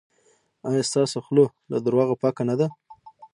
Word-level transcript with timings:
ایا 0.67 0.81
ستاسو 0.91 1.17
خوله 1.25 1.45
له 1.71 1.77
درواغو 1.85 2.19
پاکه 2.21 2.43
نه 2.49 2.55
ده؟ 2.59 2.67